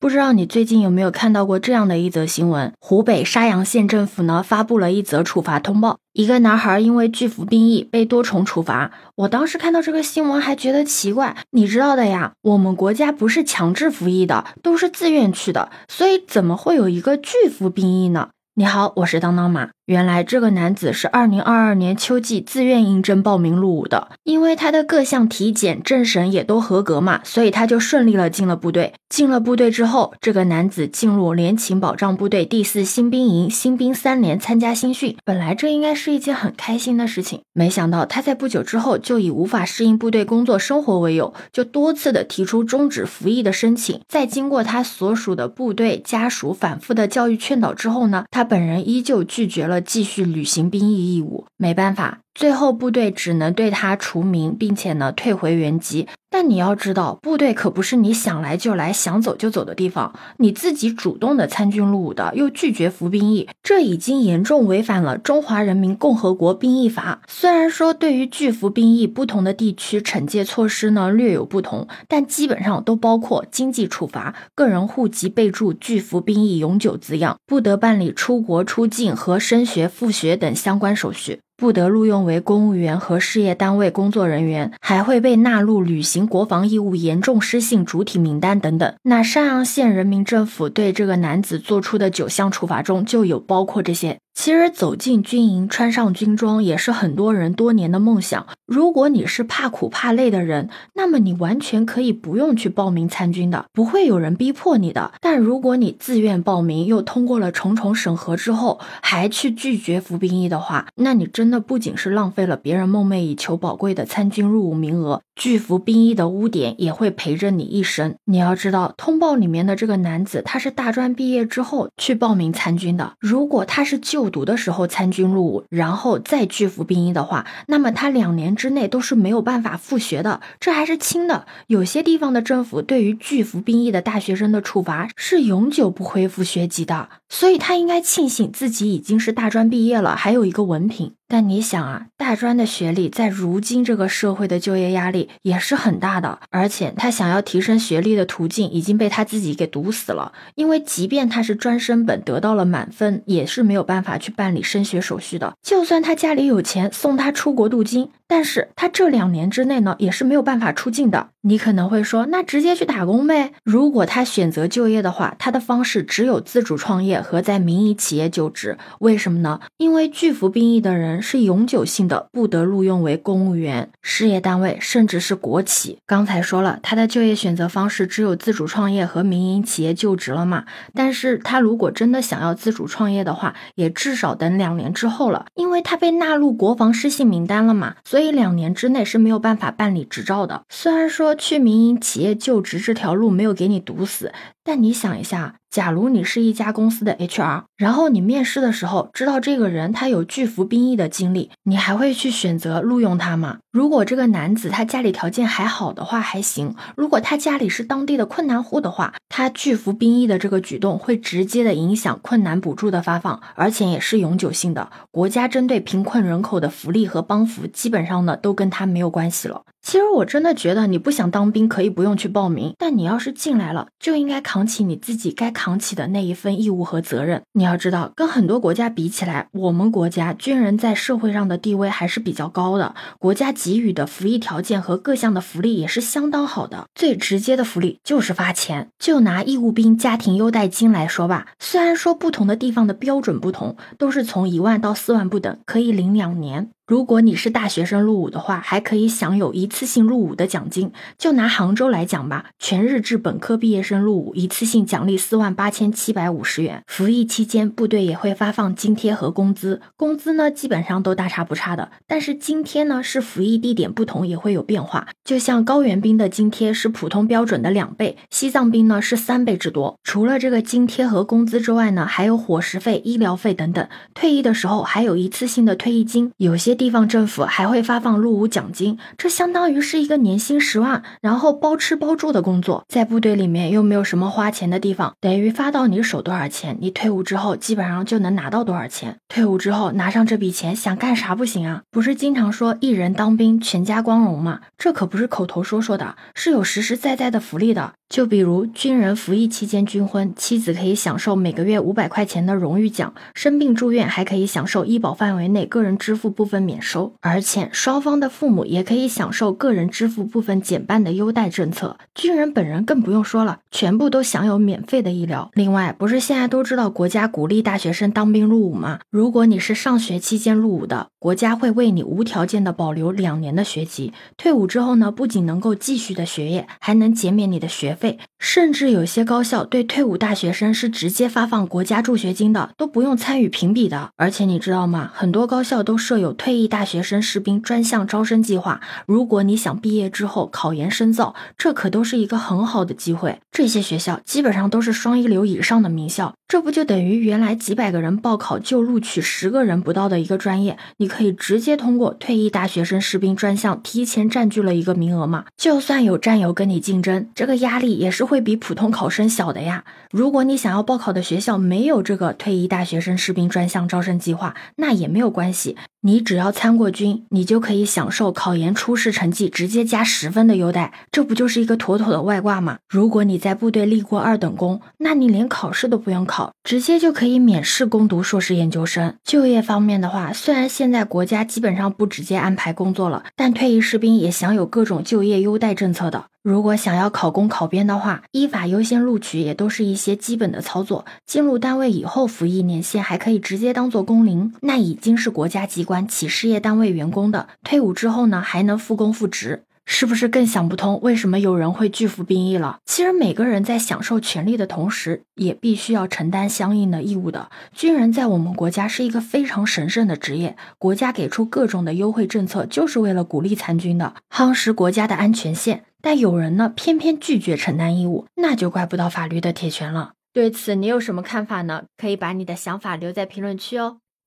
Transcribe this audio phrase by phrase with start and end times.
[0.00, 2.72] 不知道你最近有没有看到过这样的一则新闻？
[2.80, 8.90] 湖北沙洋县政府呢发布了一则处罚通报，一个男孩因为拒服兵役被多重处罚。
[9.14, 18.30] 我当时看到这个新闻还觉得奇怪，你知道的呀，我们国家不是强制服役的，都是自愿去的，所以怎么会有一个拒服兵役呢？
[18.54, 19.68] 你好，我是当当马。
[19.90, 28.92] 原来这个男子是二零二二年秋季自愿应征报名入伍的，因为他的各项体检、政审也都合格嘛，所以他就顺利了进了部队。
[29.08, 35.16] 进了部队之后，这个男子进入联勤保障部队第四新兵营新兵三连参加新训。
[35.24, 44.00] 本来这应该是一件很开心的事情，没想到他在不久之后就以无法适应部队工作生活为由，就多次的提出终止服役的申请。
[44.06, 49.79] 在经过他所属的部队家属反复的教育劝导之后呢，他本人依旧拒绝了。
[49.80, 52.20] 继续履行兵役义务，没办法。
[52.34, 56.06] 最后，部队只能对他除名，并且呢退回原籍。
[56.32, 60.14] 但你要知道，部队可不是你想来就来、想走就走的地方。
[60.36, 67.20] 你自己主动的参军入伍的，又拒绝服兵役，这已经严重违反了《中华人民共和国兵役法》。
[67.28, 81.40] 虽然说对于拒服兵役，不同的地区惩戒措施呢略有不同，但基本上都包括经济处罚、个人户籍备注拒服兵役永久字样、不得办理出国出境和升学复学等相关手续。
[81.60, 88.94] 不得录用为公务员和事业单位工作人员，还会被纳入履行国防义务严重失信主体名单等等。
[89.02, 94.18] 那山阳县人民政府对这个男子做出的九项处罚中，就有包括这些。
[94.34, 98.46] 其实走进军营，穿上军装，也是很多人多年的梦想。
[98.66, 105.12] 如果你是怕苦怕累的人，那么你完全可以不用去报名参军的，不会有人逼迫你的。
[105.20, 115.20] 但如果你自愿报名，又通过了重重审核之后，还去拒绝服兵役的话，那你真的不仅是浪费了别人梦寐以求宝贵的参军入伍名额。
[115.34, 118.14] 拒服兵役的污点也会陪着你一生。
[118.26, 123.14] 你要知道，通报里面的这个男子，他是大专毕业之后去报名参军的。
[123.18, 131.46] 如果他是就就读的时候参军入伍，然后再拒服兵役的话，那么他两年之内都是没有办法复学的，这还是轻的。
[131.68, 141.14] 有些地方的政府对于拒服兵役的大学生的处罚是永久不恢复学籍的，所以他应该庆幸自己已经是大专毕业了，还有一个文凭。
[141.26, 150.32] 但你想啊，大专的学历在如今这个社会的就业压力也是很大的，而且他想要提升学历的途径已经被他自己给堵死了。
[150.56, 155.54] 因为即便他是专升本得到了满分，也是没有办法去办理升学手续的。
[155.62, 161.28] 就算他家里有钱送他出国镀金，但是他这两年之内呢，也是没有办法出境的。
[161.42, 163.52] 你可能会说，那直接去打工呗？
[163.64, 168.76] 如果他选择就业的话，他的方式只有自主创业和在民营企业就职。
[168.98, 169.60] 为什么呢？
[169.78, 175.96] 因为拒服兵役的人是永久性的，不得录用为公务员、事业单位，甚至是国企。
[176.04, 180.66] 刚才说了，他的就业选择方式只有自主创业和民营企业就职了嘛？
[180.94, 190.64] 但是他如果真的想要自主创业的话，也至少等两年之后了，因为他被纳入国防失信名单了嘛，所以两年之内是没有办法办理执照的。
[190.68, 191.29] 虽然说。
[191.34, 194.32] 去民营企业就职这条路没有给你堵死，
[194.64, 195.56] 但你想一下。
[195.70, 203.58] 假如你是一家公司的 HR，然后你面试的时候知道这个人他有拒服兵役的经历，你还会去选择录用他吗？
[203.70, 214.90] 如果这个男子他家里条件还好的话还行，如果他家里是当地的困难户的话，他拒服兵役的这个举动会直接的影响困难补助的发放，而且也是永久性的。
[215.12, 219.62] 国家针对贫困人口的福利和帮扶，基本上呢都跟他没有关系了。
[219.82, 225.50] 其实我真的觉得你不想当兵可以不用去报名，但你要是进来了，就应该扛起你自己该。
[225.52, 232.94] 扛起的那一份义务和责任，你要知道，跟很多国家比起来，我们国家军人在社会上的地位还是比较高的。
[233.18, 236.86] 国家给予的服役条件和各项的福利也是相当好的。
[236.94, 238.88] 最直接的福利就是发钱。
[238.98, 246.70] 就拿义务兵家庭优待金来说吧，虽然说不同的地方的标准不同，都是从一万到四万不等，可以领两年。
[246.90, 250.90] 如果你是大学生入伍的话，还可以享有一次性入伍的奖金。
[251.16, 256.82] 就拿杭州来讲吧，全日制本科毕业生入伍，一次性奖励四万八千七百五十元。
[256.88, 261.92] 服役期间，部队也会发放津贴和工资，工资呢基本上都大差不差的。
[262.08, 265.06] 但是津贴呢是服役地点不同也会有变化。
[265.24, 269.96] 就像高原兵的津贴是普通标准的两倍，西藏兵呢是三倍之多。
[270.02, 273.88] 除了这个津贴和工资之外呢，还有伙食费、医疗费等等。
[274.12, 276.79] 退役的时候还有一次性的退役金，有些。
[276.80, 289.18] 地方政府还会发放入伍奖金，这相当于是一个年薪十万，然后包吃包住的工作，在部队里面又没有什么花钱的地方，等于发到你手多少钱，你退伍之后基本上就能拿到多少钱。
[289.28, 291.82] 退伍之后拿上这笔钱，想干啥不行啊？
[291.90, 294.60] 不是经常说一人当兵全家光荣吗？
[294.78, 297.92] 这可不是口头说说的，是有实实在在的福利的。
[298.08, 311.98] 就比如军人服役期间军婚，妻子可以享受每个月五百块钱的荣誉奖；生病住院还可以享受医保范围内个人支付部分免收，而且双方的父母也可以享受个人支付部分减半的优待政策。
[312.14, 315.50] 军人本人更不用说了，全部都享有免费的医疗。
[315.54, 319.00] 另外，不是现在都知道国家鼓励大学生当兵入伍吗？
[319.10, 324.14] 如果你是上学期间入伍的，国家会为你无条件的保留两年的学籍。
[324.38, 327.90] 退伍之后呢，不仅能够继续的学业，还能减免你的学。
[328.00, 334.10] 费，甚至有些高校对退伍大学生是直接发放国家助学金的，都不用参与评比的。
[334.16, 335.10] 而且你知道吗？
[335.12, 338.80] 很多高校都设有退役大学生士兵专项招生计划。
[339.06, 343.40] 如果你想毕业之后考研深造，这可都是一个很好的机会。
[343.50, 355.44] 这些学校基本上都是双一流以上的名校，这不就等于原来几百个人报考就录取十个人不到的一个专业，你可以直接通过退役大学生士兵专项提前占据了一个名额吗？
[355.56, 358.00] 就算有战友跟你竞争，这个压力。
[358.00, 359.84] 也是会比普通考生小的呀。
[360.10, 365.76] 如果你想要报考的学校没有这个退役大学生士兵专项招生计划，那也没有关系。
[366.02, 372.78] 你只要参过军，你就可以享受考研初试成绩直接加十分的优待，这不就是一个妥妥的外挂吗？
[372.88, 379.14] 如果你在部队立过二等功，那你连考试都不用考直接就可以免试攻读硕士研究生。
[379.24, 386.26] 就业方面的话，虽然现在国家基本上不直接安排工作了，但退役士兵也享有各种就业优待政策的。
[386.42, 391.04] 如果想要考公考编的话，依法优先录取也都是一些基本的操作。
[391.26, 397.48] 进入单位以后，服役年限还可以直接当做工龄，那已经是国家机关企事业单位员工的。
[397.62, 402.78] 退伍之后呢，还能复工复职，是不是更想不通为什么有人会拒服兵役了？
[402.86, 407.50] 其实每个人在享受权利的同时，也必须要承担相应的义务的。
[407.74, 415.82] 军人在我们国家是一个非常神圣的职业，国家给出各种的优惠政策，就是为了鼓励参军的，夯实国家的安全线。
[416.00, 420.12] 但有人呢，偏偏拒绝承担义务，那就怪不到法律的铁拳了。
[420.32, 421.82] 对此，你有什么看法呢？
[421.98, 423.98] 可以把你的想法留在评论区哦。